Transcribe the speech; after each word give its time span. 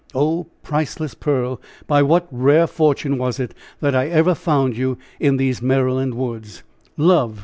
Oh! 0.15 0.47
priceless 0.63 1.13
pearl! 1.13 1.61
By 1.85 2.01
what 2.01 2.27
rare 2.31 2.65
fortune 2.65 3.19
was 3.19 3.39
it 3.39 3.53
that 3.81 3.93
I 3.93 4.07
ever 4.07 4.33
found 4.33 4.75
you 4.75 4.97
in 5.19 5.37
these 5.37 5.61
Maryland 5.61 6.15
woods? 6.15 6.63
Love! 6.97 7.39